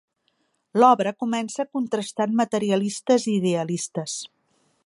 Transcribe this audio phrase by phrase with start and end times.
[0.83, 4.21] L'obra comença contrastant materialistes i idealistes.